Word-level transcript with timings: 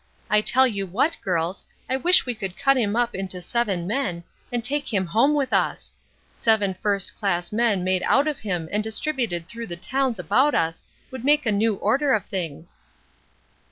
I 0.31 0.41
tell 0.41 0.65
you 0.65 0.87
what, 0.87 1.15
girls, 1.21 1.63
I 1.87 1.95
wish 1.95 2.25
we 2.25 2.33
could 2.33 2.57
cut 2.57 2.75
him 2.75 2.95
up 2.95 3.13
into 3.13 3.39
seven 3.39 3.85
men, 3.85 4.23
and 4.51 4.63
take 4.63 4.91
him 4.91 5.05
home 5.05 5.35
with 5.35 5.53
us. 5.53 5.91
Seven 6.33 6.73
first 6.73 7.15
class 7.15 7.51
men 7.51 7.83
made 7.83 8.01
out 8.07 8.27
of 8.27 8.39
him 8.39 8.67
and 8.71 8.83
distributed 8.83 9.47
through 9.47 9.67
the 9.67 9.75
towns 9.77 10.17
about 10.17 10.55
us 10.55 10.81
would 11.11 11.23
make 11.23 11.45
a 11.45 11.51
new 11.51 11.75
order 11.75 12.13
of 12.15 12.25
things." 12.25 12.79